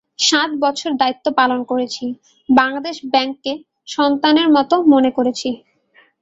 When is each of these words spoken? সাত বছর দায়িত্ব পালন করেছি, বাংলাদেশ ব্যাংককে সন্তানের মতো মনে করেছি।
সাত 0.21 0.49
বছর 0.63 0.89
দায়িত্ব 1.01 1.25
পালন 1.39 1.59
করেছি, 1.63 2.05
বাংলাদেশ 2.49 2.95
ব্যাংককে 3.11 3.53
সন্তানের 3.87 4.47
মতো 4.55 4.75
মনে 4.93 5.09
করেছি। 5.17 5.49